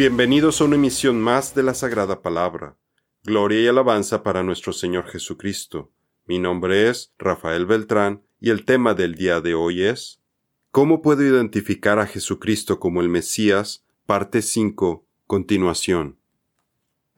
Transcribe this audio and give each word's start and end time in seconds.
Bienvenidos 0.00 0.62
a 0.62 0.64
una 0.64 0.76
emisión 0.76 1.20
más 1.20 1.54
de 1.54 1.62
la 1.62 1.74
Sagrada 1.74 2.22
Palabra. 2.22 2.74
Gloria 3.22 3.60
y 3.60 3.66
alabanza 3.66 4.22
para 4.22 4.42
nuestro 4.42 4.72
Señor 4.72 5.04
Jesucristo. 5.08 5.92
Mi 6.24 6.38
nombre 6.38 6.88
es 6.88 7.12
Rafael 7.18 7.66
Beltrán 7.66 8.22
y 8.40 8.48
el 8.48 8.64
tema 8.64 8.94
del 8.94 9.14
día 9.14 9.42
de 9.42 9.52
hoy 9.52 9.82
es 9.82 10.22
¿Cómo 10.70 11.02
puedo 11.02 11.22
identificar 11.22 11.98
a 11.98 12.06
Jesucristo 12.06 12.80
como 12.80 13.02
el 13.02 13.10
Mesías? 13.10 13.84
Parte 14.06 14.40
5. 14.40 15.04
Continuación. 15.26 16.16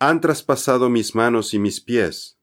Han 0.00 0.20
traspasado 0.20 0.90
mis 0.90 1.14
manos 1.14 1.54
y 1.54 1.60
mis 1.60 1.80
pies. 1.80 2.36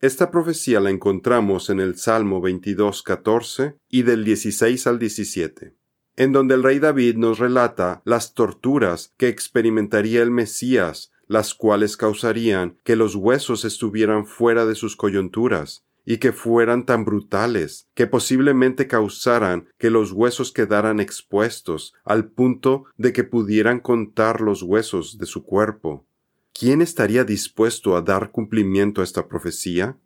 Esta 0.00 0.30
profecía 0.30 0.80
la 0.80 0.88
encontramos 0.88 1.68
en 1.68 1.80
el 1.80 1.98
Salmo 1.98 2.40
22, 2.40 3.02
14 3.02 3.76
y 3.90 4.00
del 4.00 4.24
16 4.24 4.86
al 4.86 4.98
17 4.98 5.81
en 6.22 6.32
donde 6.32 6.54
el 6.54 6.62
rey 6.62 6.78
David 6.78 7.16
nos 7.16 7.38
relata 7.38 8.00
las 8.04 8.34
torturas 8.34 9.12
que 9.16 9.28
experimentaría 9.28 10.22
el 10.22 10.30
Mesías, 10.30 11.10
las 11.26 11.54
cuales 11.54 11.96
causarían 11.96 12.78
que 12.84 12.94
los 12.94 13.16
huesos 13.16 13.64
estuvieran 13.64 14.26
fuera 14.26 14.64
de 14.64 14.76
sus 14.76 14.94
coyunturas, 14.94 15.84
y 16.04 16.18
que 16.18 16.32
fueran 16.32 16.84
tan 16.84 17.04
brutales 17.04 17.88
que 17.94 18.06
posiblemente 18.06 18.86
causaran 18.86 19.68
que 19.78 19.90
los 19.90 20.12
huesos 20.12 20.52
quedaran 20.52 21.00
expuestos 21.00 21.94
al 22.04 22.26
punto 22.26 22.84
de 22.96 23.12
que 23.12 23.24
pudieran 23.24 23.80
contar 23.80 24.40
los 24.40 24.62
huesos 24.62 25.18
de 25.18 25.26
su 25.26 25.44
cuerpo. 25.44 26.04
¿Quién 26.52 26.82
estaría 26.82 27.24
dispuesto 27.24 27.96
a 27.96 28.02
dar 28.02 28.30
cumplimiento 28.30 29.00
a 29.00 29.04
esta 29.04 29.26
profecía? 29.26 29.96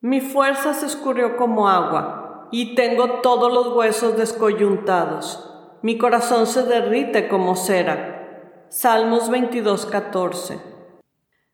Mi 0.00 0.20
fuerza 0.20 0.74
se 0.74 0.86
escurrió 0.86 1.36
como 1.36 1.68
agua, 1.68 2.48
y 2.52 2.74
tengo 2.74 3.20
todos 3.20 3.52
los 3.52 3.76
huesos 3.76 4.16
descoyuntados 4.16 5.47
mi 5.82 5.96
corazón 5.96 6.46
se 6.46 6.64
derrite 6.64 7.28
como 7.28 7.54
cera. 7.54 8.66
Salmos 8.68 9.30
22:14. 9.30 10.60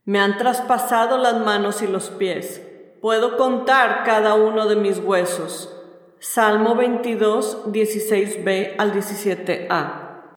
Me 0.04 0.18
han 0.18 0.38
traspasado 0.38 1.18
las 1.18 1.40
manos 1.44 1.82
y 1.82 1.86
los 1.86 2.10
pies. 2.10 2.62
Puedo 3.00 3.36
contar 3.36 4.02
cada 4.04 4.34
uno 4.34 4.66
de 4.66 4.76
mis 4.76 4.98
huesos. 4.98 5.70
Salmo 6.20 6.74
22, 6.74 7.66
16b 7.66 8.74
al 8.78 8.94
17a. 8.94 10.36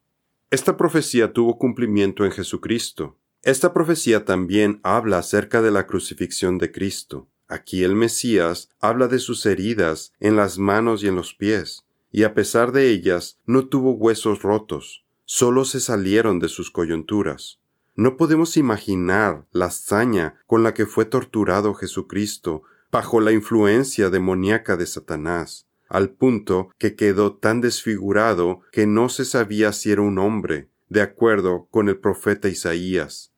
Esta 0.49 0.75
profecía 0.75 1.31
tuvo 1.31 1.57
cumplimiento 1.57 2.25
en 2.25 2.31
Jesucristo. 2.31 3.17
Esta 3.43 3.73
profecía 3.73 4.25
también 4.25 4.81
habla 4.83 5.19
acerca 5.19 5.61
de 5.61 5.71
la 5.71 5.87
crucifixión 5.87 6.57
de 6.57 6.71
Cristo. 6.73 7.29
Aquí 7.47 7.83
el 7.85 7.95
Mesías 7.95 8.69
habla 8.81 9.07
de 9.07 9.19
sus 9.19 9.45
heridas 9.45 10.11
en 10.19 10.35
las 10.35 10.57
manos 10.57 11.03
y 11.03 11.07
en 11.07 11.15
los 11.15 11.33
pies 11.33 11.86
y 12.17 12.23
a 12.23 12.33
pesar 12.33 12.71
de 12.71 12.89
ellas 12.89 13.39
no 13.45 13.67
tuvo 13.67 13.91
huesos 13.91 14.41
rotos, 14.41 15.05
solo 15.25 15.65
se 15.65 15.79
salieron 15.79 16.39
de 16.39 16.49
sus 16.49 16.71
coyunturas. 16.71 17.59
No 17.93 18.17
podemos 18.17 18.57
imaginar 18.57 19.45
la 19.51 19.65
hazaña 19.65 20.41
con 20.47 20.63
la 20.63 20.73
que 20.73 20.87
fue 20.87 21.05
torturado 21.05 21.75
Jesucristo 21.75 22.63
bajo 22.91 23.21
la 23.21 23.33
influencia 23.33 24.09
demoníaca 24.09 24.77
de 24.77 24.87
Satanás, 24.87 25.67
al 25.89 26.09
punto 26.09 26.69
que 26.79 26.95
quedó 26.95 27.35
tan 27.35 27.61
desfigurado 27.61 28.61
que 28.71 28.87
no 28.87 29.09
se 29.09 29.23
sabía 29.23 29.71
si 29.71 29.91
era 29.91 30.01
un 30.01 30.17
hombre, 30.17 30.71
de 30.89 31.03
acuerdo 31.03 31.67
con 31.69 31.87
el 31.87 31.99
profeta 31.99 32.47
Isaías. 32.47 33.31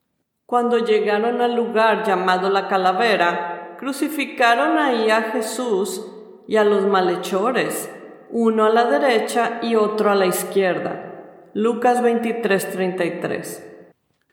Cuando 0.46 0.78
llegaron 0.78 1.42
al 1.42 1.54
lugar 1.54 2.06
llamado 2.06 2.48
la 2.48 2.66
calavera, 2.66 3.76
crucificaron 3.78 4.78
ahí 4.78 5.10
a 5.10 5.32
Jesús 5.32 6.02
y 6.48 6.56
a 6.56 6.64
los 6.64 6.86
malhechores 6.86 7.90
uno 8.32 8.64
a 8.64 8.70
la 8.70 8.84
derecha 8.90 9.60
y 9.62 9.74
otro 9.74 10.10
a 10.10 10.14
la 10.14 10.26
izquierda. 10.26 11.50
Lucas 11.54 12.02
23:33. 12.02 13.64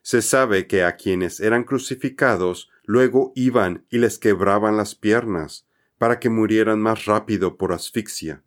Se 0.01 0.21
sabe 0.21 0.67
que 0.67 0.83
a 0.83 0.95
quienes 0.95 1.39
eran 1.39 1.63
crucificados 1.63 2.69
luego 2.85 3.33
iban 3.35 3.85
y 3.89 3.97
les 3.97 4.17
quebraban 4.17 4.77
las 4.77 4.95
piernas, 4.95 5.67
para 5.97 6.19
que 6.19 6.29
murieran 6.29 6.79
más 6.79 7.05
rápido 7.05 7.57
por 7.57 7.73
asfixia. 7.73 8.43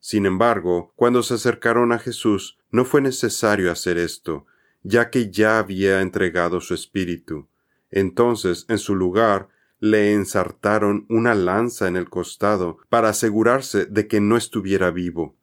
Sin 0.00 0.26
embargo, 0.26 0.92
cuando 0.96 1.22
se 1.22 1.34
acercaron 1.34 1.92
a 1.92 1.98
Jesús, 1.98 2.58
no 2.70 2.84
fue 2.84 3.00
necesario 3.00 3.70
hacer 3.70 3.98
esto, 3.98 4.46
ya 4.82 5.10
que 5.10 5.30
ya 5.30 5.58
había 5.58 6.00
entregado 6.00 6.60
su 6.60 6.74
espíritu. 6.74 7.48
Entonces, 7.90 8.66
en 8.68 8.78
su 8.78 8.94
lugar, 8.96 9.48
le 9.84 10.14
ensartaron 10.14 11.04
una 11.10 11.34
lanza 11.34 11.88
en 11.88 11.96
el 11.96 12.08
costado 12.08 12.78
para 12.88 13.10
asegurarse 13.10 13.84
de 13.84 14.08
que 14.08 14.18
no 14.18 14.38
estuviera 14.38 14.90
vivo. 14.90 15.36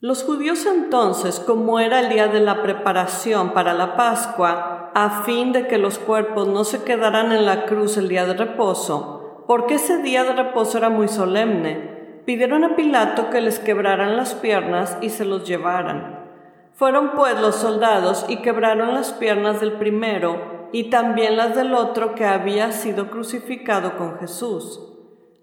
Los 0.00 0.24
judíos 0.24 0.66
entonces, 0.66 1.38
como 1.38 1.78
era 1.78 2.00
el 2.00 2.08
día 2.08 2.26
de 2.26 2.40
la 2.40 2.64
preparación 2.64 3.52
para 3.52 3.74
la 3.74 3.96
Pascua, 3.96 4.90
a 4.92 5.22
fin 5.22 5.52
de 5.52 5.68
que 5.68 5.78
los 5.78 6.00
cuerpos 6.00 6.48
no 6.48 6.64
se 6.64 6.82
quedaran 6.82 7.30
en 7.30 7.46
la 7.46 7.66
cruz 7.66 7.96
el 7.96 8.08
día 8.08 8.26
de 8.26 8.34
reposo, 8.34 9.44
porque 9.46 9.74
ese 9.74 10.02
día 10.02 10.24
de 10.24 10.32
reposo 10.32 10.78
era 10.78 10.90
muy 10.90 11.06
solemne, 11.06 12.22
pidieron 12.26 12.64
a 12.64 12.74
Pilato 12.74 13.30
que 13.30 13.40
les 13.40 13.60
quebraran 13.60 14.16
las 14.16 14.34
piernas 14.34 14.98
y 15.00 15.10
se 15.10 15.24
los 15.24 15.46
llevaran. 15.46 16.24
Fueron 16.72 17.12
pues 17.14 17.40
los 17.40 17.54
soldados 17.54 18.26
y 18.28 18.38
quebraron 18.38 18.94
las 18.94 19.12
piernas 19.12 19.60
del 19.60 19.74
primero 19.74 20.55
y 20.72 20.90
también 20.90 21.36
las 21.36 21.54
del 21.54 21.74
otro 21.74 22.14
que 22.14 22.24
había 22.24 22.72
sido 22.72 23.10
crucificado 23.10 23.96
con 23.96 24.18
Jesús. 24.18 24.80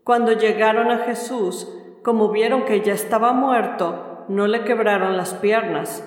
Cuando 0.04 0.34
llegaron 0.34 0.92
a 0.92 1.00
Jesús, 1.00 1.68
como 2.04 2.30
vieron 2.30 2.66
que 2.66 2.82
ya 2.82 2.94
estaba 2.94 3.32
muerto, 3.32 4.26
no 4.28 4.48
le 4.48 4.64
quebraron 4.64 5.16
las 5.16 5.34
piernas, 5.36 6.04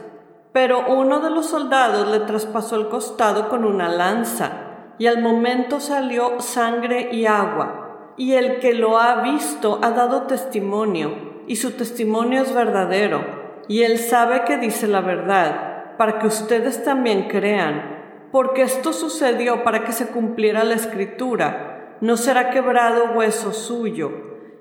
pero 0.53 0.87
uno 0.88 1.21
de 1.21 1.31
los 1.31 1.47
soldados 1.47 2.09
le 2.09 2.21
traspasó 2.21 2.77
el 2.77 2.88
costado 2.88 3.49
con 3.49 3.65
una 3.65 3.88
lanza, 3.88 4.94
y 4.99 5.06
al 5.06 5.22
momento 5.22 5.81
salió 5.81 6.41
sangre 6.41 7.10
y 7.12 7.27
agua, 7.27 8.12
y 8.16 8.34
el 8.34 8.59
que 8.60 8.75
lo 8.75 8.98
ha 8.98 9.22
visto 9.22 9.78
ha 9.83 9.91
dado 9.91 10.22
testimonio, 10.22 11.43
y 11.47 11.56
su 11.56 11.72
testimonio 11.72 12.43
es 12.43 12.54
verdadero, 12.54 13.25
y 13.69 13.83
él 13.83 13.98
sabe 13.98 14.44
que 14.44 14.59
dice 14.59 14.87
la 14.87 15.00
verdad, 15.00 15.97
para 15.97 16.19
que 16.19 16.27
ustedes 16.27 16.84
también 16.84 17.28
crean 17.28 17.95
porque 18.36 18.60
esto 18.60 18.92
sucedió 18.92 19.64
para 19.64 19.82
que 19.82 19.92
se 19.92 20.08
cumpliera 20.08 20.62
la 20.62 20.74
escritura, 20.74 21.97
no 22.02 22.19
será 22.19 22.50
quebrado 22.50 23.12
hueso 23.14 23.54
suyo. 23.54 24.12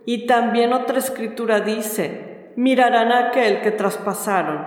Y 0.05 0.27
también 0.27 0.71
otra 0.71 0.97
escritura 0.97 1.59
dice, 1.59 2.53
mirarán 2.55 3.11
a 3.11 3.27
aquel 3.27 3.59
que 3.59 3.71
traspasaron. 3.71 4.65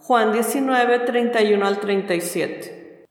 Juan 0.00 0.32
19, 0.32 0.98
31 0.98 1.64
al 1.64 1.78
37. 1.78 3.06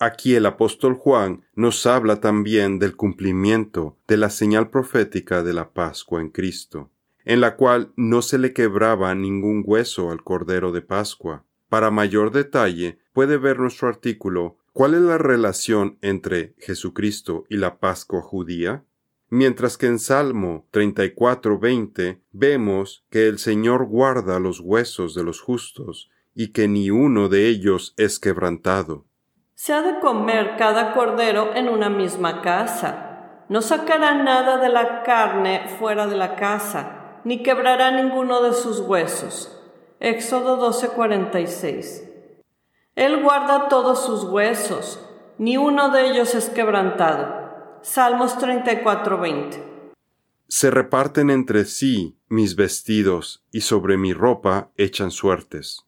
Aquí 0.00 0.34
el 0.34 0.46
apóstol 0.46 0.94
Juan 0.94 1.44
nos 1.54 1.86
habla 1.86 2.16
también 2.16 2.80
del 2.80 2.96
cumplimiento 2.96 3.98
de 4.08 4.16
la 4.16 4.30
señal 4.30 4.68
profética 4.68 5.44
de 5.44 5.52
la 5.52 5.70
Pascua 5.70 6.20
en 6.20 6.30
Cristo, 6.30 6.90
en 7.24 7.40
la 7.40 7.54
cual 7.54 7.92
no 7.94 8.20
se 8.20 8.36
le 8.36 8.52
quebraba 8.52 9.14
ningún 9.14 9.62
hueso 9.64 10.10
al 10.10 10.24
Cordero 10.24 10.72
de 10.72 10.82
Pascua. 10.82 11.44
Para 11.68 11.92
mayor 11.92 12.32
detalle, 12.32 12.98
puede 13.12 13.36
ver 13.36 13.60
nuestro 13.60 13.86
artículo 13.86 14.58
¿Cuál 14.74 14.94
es 14.94 15.02
la 15.02 15.18
relación 15.18 15.98
entre 16.00 16.54
Jesucristo 16.56 17.44
y 17.50 17.58
la 17.58 17.78
Pascua 17.78 18.22
judía? 18.22 18.84
Mientras 19.28 19.76
que 19.76 19.86
en 19.86 19.98
Salmo 19.98 20.66
34:20 20.72 22.22
vemos 22.32 23.04
que 23.10 23.28
el 23.28 23.38
Señor 23.38 23.84
guarda 23.84 24.40
los 24.40 24.60
huesos 24.60 25.14
de 25.14 25.24
los 25.24 25.42
justos 25.42 26.10
y 26.34 26.52
que 26.52 26.68
ni 26.68 26.88
uno 26.88 27.28
de 27.28 27.48
ellos 27.48 27.92
es 27.98 28.18
quebrantado. 28.18 29.04
Se 29.54 29.74
ha 29.74 29.82
de 29.82 30.00
comer 30.00 30.56
cada 30.56 30.94
cordero 30.94 31.54
en 31.54 31.68
una 31.68 31.90
misma 31.90 32.40
casa. 32.40 33.44
No 33.50 33.60
sacará 33.60 34.14
nada 34.14 34.56
de 34.56 34.70
la 34.70 35.02
carne 35.02 35.66
fuera 35.78 36.06
de 36.06 36.16
la 36.16 36.34
casa, 36.36 37.20
ni 37.24 37.42
quebrará 37.42 37.90
ninguno 37.90 38.42
de 38.42 38.54
sus 38.54 38.80
huesos. 38.80 39.54
Éxodo 40.00 40.56
12:46 40.56 42.11
él 42.94 43.22
guarda 43.22 43.68
todos 43.68 44.04
sus 44.04 44.24
huesos, 44.24 45.00
ni 45.38 45.56
uno 45.56 45.90
de 45.90 46.10
ellos 46.10 46.34
es 46.34 46.50
quebrantado. 46.50 47.78
Salmos 47.82 48.36
34:20. 48.38 49.62
Se 50.48 50.70
reparten 50.70 51.30
entre 51.30 51.64
sí 51.64 52.16
mis 52.28 52.54
vestidos, 52.54 53.42
y 53.50 53.62
sobre 53.62 53.96
mi 53.96 54.12
ropa 54.12 54.70
echan 54.76 55.10
suertes. 55.10 55.86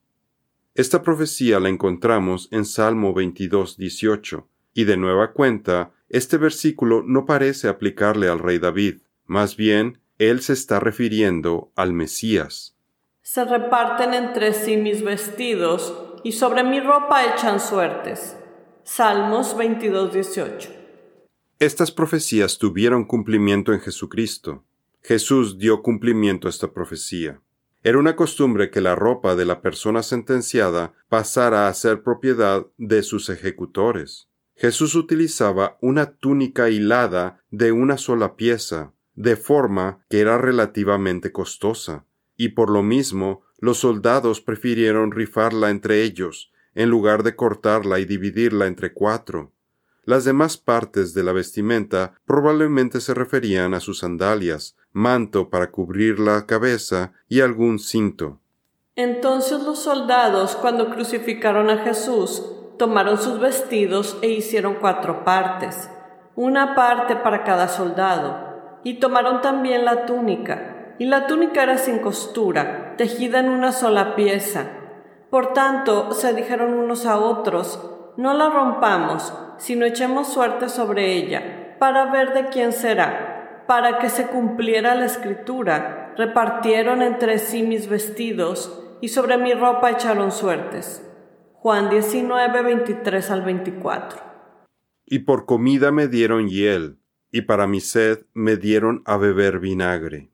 Esta 0.75 1.03
profecía 1.03 1.61
la 1.61 1.69
encontramos 1.69 2.49
en 2.51 2.65
Salmo 2.65 3.13
22:18, 3.15 4.49
y 4.73 4.85
de 4.85 4.97
nueva 4.97 5.33
cuenta, 5.33 5.93
este 6.09 6.37
versículo 6.37 7.03
no 7.07 7.27
parece 7.27 7.69
aplicarle 7.69 8.29
al 8.29 8.39
rey 8.39 8.59
David, 8.59 9.03
más 9.27 9.57
bien, 9.57 10.01
él 10.19 10.41
se 10.41 10.53
está 10.53 10.81
refiriendo 10.81 11.71
al 11.77 11.93
Mesías. 11.93 12.77
Se 13.23 13.45
reparten 13.45 14.15
entre 14.15 14.53
sí 14.53 14.77
mis 14.77 15.03
vestidos, 15.03 15.95
y 16.25 16.33
sobre 16.33 16.65
mi 16.65 16.81
ropa 16.81 17.23
echan 17.27 17.61
suertes. 17.61 18.37
Salmos 18.83 19.57
22, 19.57 20.13
18. 20.13 20.71
Estas 21.59 21.93
profecías 21.93 22.59
tuvieron 22.59 23.05
cumplimiento 23.05 23.73
en 23.73 23.81
Jesucristo. 23.81 24.65
Jesús 25.03 25.59
dio 25.59 25.83
cumplimiento 25.83 26.49
a 26.49 26.51
esta 26.51 26.73
profecía. 26.73 27.41
Era 27.83 27.99
una 27.99 28.17
costumbre 28.17 28.71
que 28.71 28.81
la 28.81 28.95
ropa 28.95 29.37
de 29.37 29.45
la 29.45 29.61
persona 29.61 30.03
sentenciada 30.03 30.95
pasara 31.11 31.69
a 31.69 31.75
ser 31.75 32.03
propiedad 32.03 32.67
de 32.79 33.03
sus 33.03 33.29
ejecutores. 33.29 34.29
Jesús 34.57 34.95
utilizaba 34.95 35.77
una 35.83 36.13
túnica 36.17 36.71
hilada 36.71 37.43
de 37.51 37.73
una 37.73 37.99
sola 37.99 38.37
pieza, 38.37 38.95
de 39.15 39.37
forma 39.37 40.01
que 40.09 40.21
era 40.21 40.39
relativamente 40.39 41.33
costosa, 41.33 42.07
y 42.37 42.51
por 42.51 42.71
lo 42.71 42.83
mismo 42.83 43.44
los 43.59 43.79
soldados 43.79 44.41
prefirieron 44.41 45.13
rifarla 45.13 45.71
entre 45.71 46.03
ellos, 46.03 46.53
en 46.75 46.91
lugar 46.91 47.23
de 47.23 47.37
cortarla 47.37 47.99
y 48.01 48.05
dividirla 48.05 48.67
entre 48.67 48.93
cuatro. 48.93 49.53
Las 50.05 50.25
demás 50.25 50.59
partes 50.59 51.15
de 51.15 51.23
la 51.23 51.33
vestimenta 51.33 52.15
probablemente 52.27 53.01
se 53.01 53.15
referían 53.15 53.73
a 53.73 53.81
sus 53.81 54.01
sandalias, 54.01 54.77
manto 54.93 55.49
para 55.49 55.71
cubrir 55.71 56.19
la 56.19 56.45
cabeza 56.47 57.13
y 57.29 57.41
algún 57.41 57.79
cinto. 57.79 58.41
Entonces 58.97 59.63
los 59.63 59.83
soldados, 59.83 60.57
cuando 60.57 60.91
crucificaron 60.91 61.71
a 61.71 61.79
Jesús, 61.79 62.43
tomaron 62.79 63.19
sus 63.19 63.41
vestidos 63.41 64.19
e 64.21 64.29
hicieron 64.29 64.77
cuatro 64.81 65.25
partes, 65.25 65.89
una 66.37 66.75
parte 66.75 67.17
para 67.17 67.45
cada 67.45 67.69
soldado, 67.69 68.81
y 68.85 69.01
tomaron 69.01 69.41
también 69.41 69.85
la 69.85 70.05
túnica, 70.07 70.74
y 70.99 71.07
la 71.07 71.27
túnica 71.27 71.63
era 71.63 71.79
sin 71.79 71.99
costura, 71.99 72.95
tejida 72.97 73.41
en 73.41 73.49
una 73.49 73.73
sola 73.73 74.15
pieza. 74.15 74.67
Por 75.31 75.53
tanto, 75.53 76.13
se 76.13 76.33
dijeron 76.35 76.75
unos 76.75 77.07
a 77.07 77.19
otros, 77.19 77.81
no 78.17 78.35
la 78.35 78.51
rompamos, 78.51 79.33
sino 79.59 79.85
echemos 79.85 80.33
suerte 80.33 80.69
sobre 80.69 81.15
ella, 81.15 81.77
para 81.79 82.11
ver 82.13 82.33
de 82.33 82.49
quién 82.49 82.73
será. 82.73 83.65
Para 83.67 83.99
que 83.99 84.09
se 84.09 84.27
cumpliera 84.27 84.95
la 84.95 85.07
escritura, 85.07 86.15
repartieron 86.17 87.03
entre 87.03 87.39
sí 87.39 87.63
mis 87.63 87.89
vestidos, 87.89 88.81
y 89.01 89.09
sobre 89.09 89.39
mi 89.39 89.53
ropa 89.55 89.91
echaron 89.91 90.31
suertes. 90.31 91.05
Juan 91.55 91.89
19, 91.89 92.63
23 92.63 93.31
al 93.31 93.43
24. 93.43 94.21
Y 95.07 95.21
por 95.21 95.47
comida 95.47 95.91
me 95.91 96.09
dieron 96.09 96.49
hiel, 96.49 96.99
y 97.31 97.43
para 97.43 97.67
mi 97.67 97.81
sed 97.81 98.27
me 98.35 98.57
dieron 98.57 99.03
a 99.07 99.17
beber 99.17 99.59
vinagre. 99.59 100.34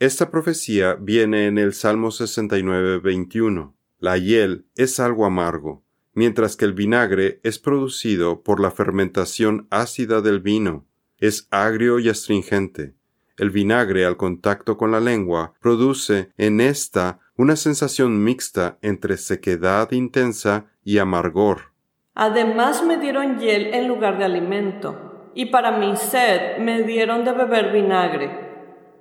Esta 0.00 0.30
profecía 0.30 0.96
viene 0.98 1.46
en 1.46 1.58
el 1.58 1.74
Salmo 1.74 2.10
69, 2.10 3.00
21. 3.00 3.76
La 3.98 4.16
hiel 4.16 4.64
es 4.74 4.98
algo 4.98 5.26
amargo, 5.26 5.84
mientras 6.14 6.56
que 6.56 6.64
el 6.64 6.72
vinagre 6.72 7.38
es 7.42 7.58
producido 7.58 8.42
por 8.42 8.60
la 8.60 8.70
fermentación 8.70 9.68
ácida 9.70 10.22
del 10.22 10.40
vino. 10.40 10.86
Es 11.18 11.48
agrio 11.50 11.98
y 11.98 12.08
astringente. 12.08 12.94
El 13.36 13.50
vinagre 13.50 14.06
al 14.06 14.16
contacto 14.16 14.78
con 14.78 14.90
la 14.90 15.00
lengua 15.00 15.52
produce 15.60 16.32
en 16.38 16.62
esta 16.62 17.18
una 17.36 17.56
sensación 17.56 18.24
mixta 18.24 18.78
entre 18.80 19.18
sequedad 19.18 19.92
intensa 19.92 20.64
y 20.82 20.96
amargor. 20.96 21.74
Además 22.14 22.82
me 22.82 22.96
dieron 22.96 23.38
hiel 23.38 23.74
en 23.74 23.86
lugar 23.86 24.16
de 24.16 24.24
alimento, 24.24 25.30
y 25.34 25.46
para 25.50 25.72
mi 25.72 25.94
sed 25.98 26.56
me 26.56 26.84
dieron 26.84 27.22
de 27.26 27.32
beber 27.32 27.70
vinagre. 27.70 28.49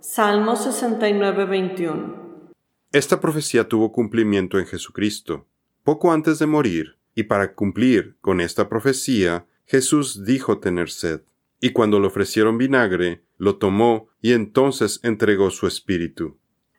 Salmo 0.02 0.56
69, 0.56 1.44
21. 1.46 2.16
Esta 2.94 3.20
profecía 3.20 3.68
tuvo 3.68 3.92
cumplimiento 3.92 4.58
en 4.58 4.66
Jesucristo. 4.66 5.46
Poco 5.84 6.14
antes 6.14 6.40
de 6.40 6.46
morir, 6.46 6.98
y 7.16 7.24
para 7.24 7.54
cumplir 7.54 8.16
con 8.22 8.40
esta 8.40 8.70
profecía, 8.70 9.46
Jesús 9.66 10.24
dijo 10.24 10.60
tener 10.60 10.90
sed. 10.90 11.22
Y 11.60 11.72
cuando 11.72 12.00
le 12.00 12.08
ofrecieron 12.08 12.58
vinagre, 12.58 13.24
lo 13.38 13.58
tomó 13.58 14.08
y 14.22 14.32
entonces 14.32 15.02
entregó 15.04 15.50
su 15.50 15.68
espíritu. 15.68 16.38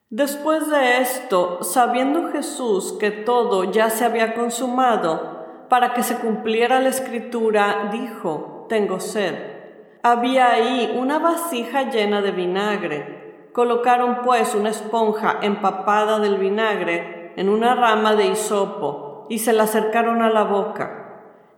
Después 0.09 0.67
de 0.71 1.01
esto, 1.01 1.59
sabiendo 1.61 2.31
Jesús 2.31 2.95
que 2.99 3.11
todo 3.11 3.71
ya 3.71 3.91
se 3.91 4.03
había 4.03 4.33
consumado, 4.33 5.67
para 5.69 5.93
que 5.93 6.01
se 6.01 6.15
cumpliera 6.15 6.79
la 6.79 6.89
escritura, 6.89 7.91
dijo, 7.93 8.65
Tengo 8.67 8.99
sed. 8.99 9.60
Había 10.03 10.51
ahí 10.51 10.97
una 10.97 11.19
vasija 11.19 11.91
llena 11.91 12.21
de 12.21 12.31
vinagre. 12.31 13.49
Colocaron 13.53 14.21
pues 14.23 14.55
una 14.55 14.69
esponja 14.69 15.37
empapada 15.41 16.19
del 16.19 16.37
vinagre 16.37 17.33
en 17.35 17.49
una 17.49 17.75
rama 17.75 18.15
de 18.15 18.27
hisopo 18.27 19.27
y 19.29 19.39
se 19.39 19.53
la 19.53 19.63
acercaron 19.63 20.23
a 20.23 20.29
la 20.29 20.43
boca. 20.43 21.01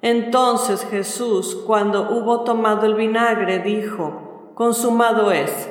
Entonces 0.02 0.86
Jesús, 0.90 1.56
cuando 1.66 2.10
hubo 2.12 2.44
tomado 2.44 2.86
el 2.86 2.96
vinagre, 2.96 3.60
dijo, 3.60 4.52
Consumado 4.56 5.32
es, 5.32 5.70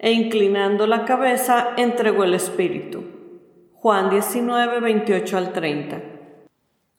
e 0.00 0.10
inclinando 0.10 0.88
la 0.88 1.04
cabeza, 1.04 1.68
entregó 1.76 2.24
el 2.24 2.34
Espíritu. 2.34 3.04
Juan 3.74 4.10
19, 4.10 4.80
28 4.80 5.38
al 5.38 5.52
30. 5.52 6.17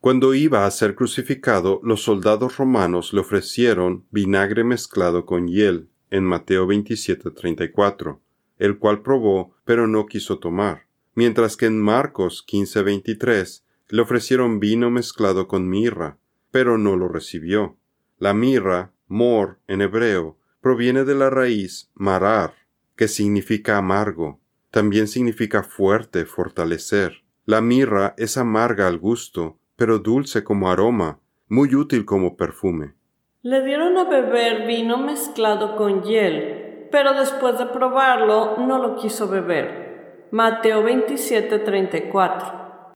Cuando 0.02 0.34
iba 0.34 0.66
a 0.66 0.72
ser 0.72 0.96
crucificado, 0.96 1.82
los 1.84 2.04
soldados 2.04 2.56
romanos 2.56 3.12
le 3.12 3.20
ofrecieron 3.20 4.06
vinagre 4.12 4.64
mezclado 4.64 5.26
con 5.26 5.50
hiel, 5.50 5.90
en 6.10 6.24
Mateo 6.24 6.66
27, 6.68 7.32
34, 7.32 8.22
el 8.60 8.78
cual 8.78 9.02
probó, 9.02 9.56
pero 9.66 9.88
no 9.88 10.06
quiso 10.06 10.40
tomar, 10.40 10.88
mientras 11.16 11.58
que 11.58 11.66
en 11.66 11.82
Marcos 11.82 12.44
15, 12.48 12.82
23, 12.82 13.66
le 13.90 14.02
ofrecieron 14.02 14.62
vino 14.62 14.90
mezclado 14.90 15.50
con 15.50 15.68
mirra, 15.68 16.18
pero 16.50 16.78
no 16.78 16.96
lo 16.96 17.10
recibió. 17.10 17.76
La 18.18 18.34
mirra, 18.34 18.94
mor 19.10 19.60
en 19.68 19.82
hebreo, 19.82 20.38
proviene 20.62 21.04
de 21.04 21.16
la 21.16 21.30
raíz 21.30 21.92
marar, 21.94 22.54
que 22.96 23.10
significa 23.10 23.78
amargo. 23.78 24.40
También 24.72 25.10
significa 25.10 25.62
fuerte, 25.62 26.26
fortalecer. 26.26 27.26
La 27.46 27.60
mirra 27.60 28.14
es 28.18 28.38
amarga 28.38 28.88
al 28.88 28.98
gusto, 28.98 29.59
pero 29.80 29.98
dulce 29.98 30.44
como 30.44 30.70
aroma, 30.70 31.22
muy 31.48 31.74
útil 31.74 32.04
como 32.04 32.36
perfume. 32.36 32.96
Le 33.42 33.64
dieron 33.64 33.98
a 33.98 34.04
beber 34.04 34.68
vino 34.68 34.98
mezclado 34.98 35.78
con 35.78 36.04
hiel, 36.04 36.90
pero 36.92 37.14
después 37.14 37.58
de 37.58 37.66
probarlo 37.68 38.58
no 38.58 38.78
lo 38.78 38.98
quiso 38.98 39.30
beber. 39.30 40.28
Mateo 40.32 40.84
27:34 40.84 42.94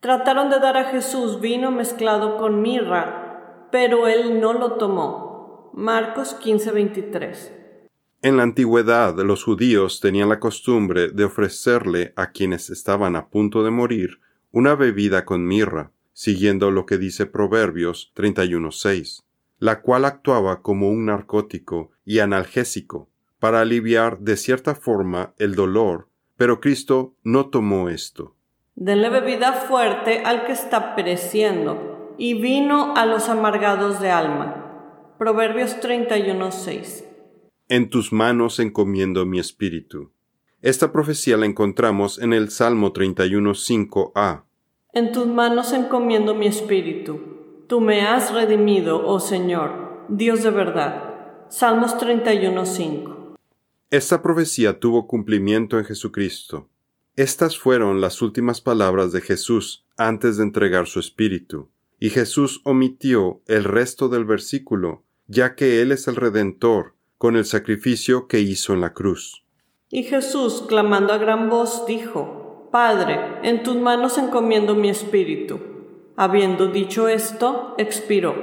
Trataron 0.00 0.50
de 0.50 0.58
dar 0.58 0.76
a 0.76 0.86
Jesús 0.86 1.40
vino 1.40 1.70
mezclado 1.70 2.38
con 2.38 2.60
mirra, 2.60 3.68
pero 3.70 4.08
él 4.08 4.40
no 4.40 4.52
lo 4.52 4.72
tomó. 4.72 5.70
Marcos 5.74 6.34
15:23. 6.34 7.52
En 8.22 8.36
la 8.36 8.42
antigüedad 8.42 9.16
los 9.18 9.44
judíos 9.44 10.00
tenían 10.00 10.28
la 10.28 10.40
costumbre 10.40 11.08
de 11.08 11.22
ofrecerle 11.22 12.12
a 12.16 12.32
quienes 12.32 12.68
estaban 12.70 13.14
a 13.14 13.28
punto 13.28 13.62
de 13.62 13.70
morir 13.70 14.18
una 14.50 14.74
bebida 14.74 15.24
con 15.24 15.46
mirra, 15.46 15.92
siguiendo 16.16 16.70
lo 16.70 16.86
que 16.86 16.96
dice 16.96 17.26
Proverbios 17.26 18.10
31:6, 18.14 19.22
la 19.58 19.82
cual 19.82 20.06
actuaba 20.06 20.62
como 20.62 20.88
un 20.88 21.04
narcótico 21.04 21.90
y 22.06 22.20
analgésico 22.20 23.10
para 23.38 23.60
aliviar 23.60 24.20
de 24.20 24.38
cierta 24.38 24.74
forma 24.74 25.34
el 25.36 25.54
dolor, 25.54 26.08
pero 26.38 26.58
Cristo 26.58 27.14
no 27.22 27.50
tomó 27.50 27.90
esto. 27.90 28.34
Denle 28.74 29.10
bebida 29.10 29.52
fuerte 29.52 30.20
al 30.24 30.46
que 30.46 30.52
está 30.52 30.96
pereciendo, 30.96 32.14
y 32.16 32.40
vino 32.40 32.96
a 32.96 33.04
los 33.04 33.28
amargados 33.28 34.00
de 34.00 34.10
alma. 34.10 35.12
Proverbios 35.18 35.80
31:6. 35.80 37.04
En 37.68 37.90
tus 37.90 38.10
manos 38.14 38.58
encomiendo 38.58 39.26
mi 39.26 39.38
espíritu. 39.38 40.12
Esta 40.62 40.92
profecía 40.92 41.36
la 41.36 41.44
encontramos 41.44 42.18
en 42.18 42.32
el 42.32 42.48
Salmo 42.48 42.94
31:5a. 42.94 44.45
En 44.96 45.12
tus 45.12 45.26
manos 45.26 45.74
encomiendo 45.74 46.34
mi 46.34 46.46
espíritu. 46.46 47.20
Tú 47.66 47.82
me 47.82 48.00
has 48.00 48.32
redimido, 48.32 49.06
oh 49.06 49.20
Señor, 49.20 50.06
Dios 50.08 50.42
de 50.42 50.48
verdad. 50.48 51.44
Salmos 51.50 51.98
31:5. 51.98 53.36
Esta 53.90 54.22
profecía 54.22 54.80
tuvo 54.80 55.06
cumplimiento 55.06 55.78
en 55.78 55.84
Jesucristo. 55.84 56.70
Estas 57.14 57.58
fueron 57.58 58.00
las 58.00 58.22
últimas 58.22 58.62
palabras 58.62 59.12
de 59.12 59.20
Jesús 59.20 59.84
antes 59.98 60.38
de 60.38 60.44
entregar 60.44 60.86
su 60.86 60.98
espíritu, 60.98 61.68
y 62.00 62.08
Jesús 62.08 62.62
omitió 62.64 63.42
el 63.48 63.64
resto 63.64 64.08
del 64.08 64.24
versículo, 64.24 65.02
ya 65.26 65.56
que 65.56 65.82
Él 65.82 65.92
es 65.92 66.08
el 66.08 66.16
Redentor, 66.16 66.94
con 67.18 67.36
el 67.36 67.44
sacrificio 67.44 68.28
que 68.28 68.40
hizo 68.40 68.72
en 68.72 68.80
la 68.80 68.94
cruz. 68.94 69.44
Y 69.90 70.04
Jesús, 70.04 70.64
clamando 70.66 71.12
a 71.12 71.18
gran 71.18 71.50
voz, 71.50 71.84
dijo, 71.86 72.45
Padre, 72.78 73.38
en 73.42 73.62
tus 73.62 73.74
manos 73.74 74.18
encomiendo 74.18 74.74
mi 74.74 74.90
espíritu. 74.90 75.58
Habiendo 76.14 76.66
dicho 76.66 77.08
esto, 77.08 77.74
expiró. 77.78 78.34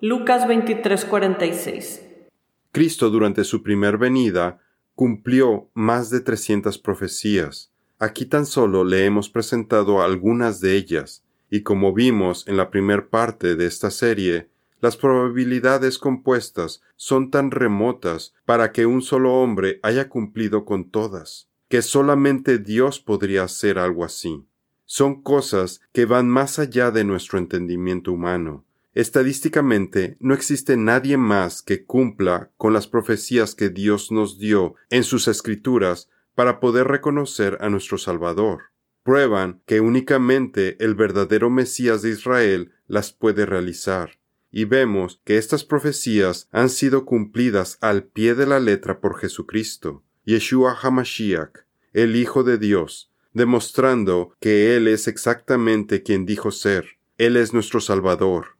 Lucas 0.00 0.46
23:46. 0.46 2.28
Cristo 2.70 3.10
durante 3.10 3.42
su 3.42 3.64
primer 3.64 3.98
venida 3.98 4.60
cumplió 4.94 5.68
más 5.74 6.10
de 6.10 6.20
trescientas 6.20 6.78
profecías, 6.78 7.72
Aquí 7.98 8.24
tan 8.26 8.46
solo 8.46 8.84
le 8.84 9.04
hemos 9.04 9.28
presentado 9.30 10.00
algunas 10.00 10.60
de 10.60 10.76
ellas, 10.76 11.24
y 11.50 11.64
como 11.64 11.92
vimos 11.92 12.46
en 12.46 12.56
la 12.56 12.70
primer 12.70 13.08
parte 13.08 13.56
de 13.56 13.66
esta 13.66 13.90
serie, 13.90 14.48
las 14.80 14.96
probabilidades 14.96 15.98
compuestas 15.98 16.82
son 16.94 17.32
tan 17.32 17.50
remotas 17.50 18.32
para 18.44 18.70
que 18.70 18.86
un 18.86 19.02
solo 19.02 19.34
hombre 19.34 19.80
haya 19.82 20.08
cumplido 20.08 20.64
con 20.64 20.88
todas. 20.88 21.48
Que 21.68 21.82
solamente 21.82 22.58
Dios 22.58 23.00
podría 23.00 23.44
hacer 23.44 23.78
algo 23.78 24.04
así. 24.04 24.46
Son 24.84 25.22
cosas 25.22 25.80
que 25.92 26.04
van 26.04 26.28
más 26.28 26.58
allá 26.58 26.90
de 26.90 27.04
nuestro 27.04 27.38
entendimiento 27.38 28.12
humano. 28.12 28.64
Estadísticamente, 28.94 30.16
no 30.20 30.32
existe 30.32 30.76
nadie 30.76 31.18
más 31.18 31.60
que 31.60 31.84
cumpla 31.84 32.50
con 32.56 32.72
las 32.72 32.86
profecías 32.86 33.54
que 33.54 33.68
Dios 33.68 34.10
nos 34.10 34.38
dio 34.38 34.74
en 34.88 35.04
sus 35.04 35.28
escrituras 35.28 36.08
para 36.34 36.60
poder 36.60 36.86
reconocer 36.86 37.58
a 37.60 37.68
nuestro 37.68 37.98
Salvador. 37.98 38.70
Prueban 39.02 39.60
que 39.66 39.80
únicamente 39.80 40.82
el 40.82 40.94
verdadero 40.94 41.50
Mesías 41.50 42.00
de 42.02 42.10
Israel 42.10 42.72
las 42.86 43.12
puede 43.12 43.44
realizar. 43.44 44.18
Y 44.50 44.64
vemos 44.64 45.20
que 45.24 45.36
estas 45.36 45.64
profecías 45.64 46.48
han 46.50 46.70
sido 46.70 47.04
cumplidas 47.04 47.76
al 47.82 48.04
pie 48.04 48.34
de 48.34 48.46
la 48.46 48.60
letra 48.60 49.00
por 49.00 49.18
Jesucristo, 49.18 50.04
Yeshua 50.26 50.74
HaMashiach, 50.82 51.64
el 51.92 52.16
Hijo 52.16 52.42
de 52.42 52.58
Dios, 52.58 53.12
demostrando 53.32 54.32
que 54.40 54.76
Él 54.76 54.88
es 54.88 55.06
exactamente 55.06 56.02
quien 56.02 56.26
dijo 56.26 56.50
ser. 56.50 56.98
Él 57.16 57.36
es 57.36 57.54
nuestro 57.54 57.80
Salvador. 57.80 58.56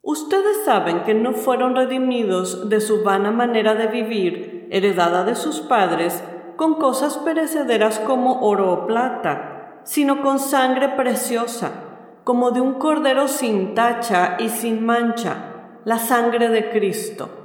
Ustedes 0.00 0.64
saben 0.64 1.02
que 1.02 1.14
no 1.14 1.32
fueron 1.32 1.74
redimidos 1.74 2.68
de 2.68 2.80
su 2.80 3.02
vana 3.02 3.32
manera 3.32 3.74
de 3.74 3.88
vivir, 3.88 4.68
heredada 4.70 5.24
de 5.24 5.34
sus 5.34 5.58
padres, 5.58 6.22
con 6.54 6.76
cosas 6.76 7.16
perecederas 7.18 7.98
como 7.98 8.42
oro 8.42 8.70
o 8.70 8.86
plata, 8.86 9.82
sino 9.82 10.22
con 10.22 10.38
sangre 10.38 10.90
preciosa, 10.90 12.20
como 12.22 12.52
de 12.52 12.60
un 12.60 12.74
cordero 12.74 13.26
sin 13.26 13.74
tacha 13.74 14.36
y 14.38 14.50
sin 14.50 14.86
mancha, 14.86 15.80
la 15.84 15.98
sangre 15.98 16.48
de 16.48 16.70
Cristo. 16.70 17.37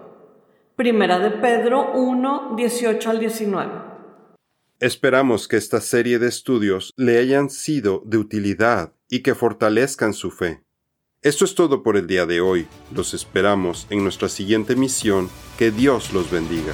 Primera 0.75 1.19
de 1.19 1.29
Pedro 1.29 1.91
1, 1.93 2.55
18 2.57 3.09
al 3.11 3.19
19. 3.19 3.71
Esperamos 4.79 5.47
que 5.47 5.55
esta 5.55 5.79
serie 5.79 6.17
de 6.17 6.27
estudios 6.27 6.93
le 6.97 7.19
hayan 7.19 7.51
sido 7.51 8.01
de 8.07 8.17
utilidad 8.17 8.91
y 9.07 9.21
que 9.21 9.35
fortalezcan 9.35 10.15
su 10.15 10.31
fe. 10.31 10.63
Esto 11.21 11.45
es 11.45 11.53
todo 11.53 11.83
por 11.83 11.95
el 11.95 12.07
día 12.07 12.25
de 12.25 12.41
hoy. 12.41 12.67
Los 12.91 13.13
esperamos 13.13 13.85
en 13.91 14.01
nuestra 14.01 14.29
siguiente 14.29 14.75
misión. 14.75 15.29
Que 15.59 15.69
Dios 15.69 16.11
los 16.11 16.31
bendiga. 16.31 16.73